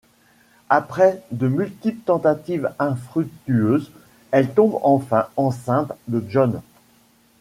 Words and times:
Après 0.69 1.21
de 1.29 1.47
multiples 1.47 2.01
tentatives 2.05 2.71
infructueuses, 2.79 3.91
elle 4.31 4.51
tombe 4.51 4.79
enfin 4.81 5.27
enceinte 5.37 5.91
de 6.07 6.23
John. 6.27 6.59